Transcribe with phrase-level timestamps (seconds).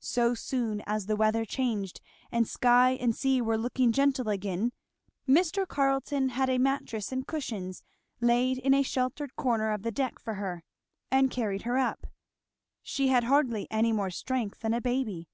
[0.00, 2.00] So soon as the weather changed
[2.32, 4.72] and sky and sea were looking gentle again,
[5.28, 5.68] Mr.
[5.68, 7.82] Carleton had a mattress and cushions
[8.18, 10.64] laid in a sheltered corner of the deck for her,
[11.10, 12.06] and carried her up.
[12.82, 15.28] She had hardly any more strength than a baby.